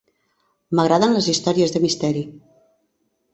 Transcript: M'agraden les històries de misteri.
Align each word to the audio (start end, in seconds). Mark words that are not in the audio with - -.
M'agraden 0.79 1.13
les 1.17 1.27
històries 1.33 1.75
de 1.77 1.83
misteri. 1.85 2.25